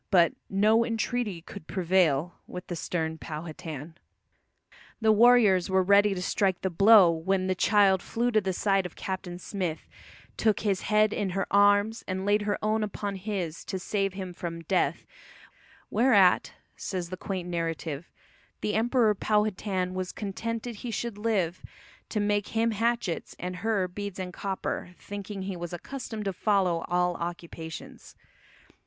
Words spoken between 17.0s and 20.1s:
the quaint narrative "the Emperor [Powhatan]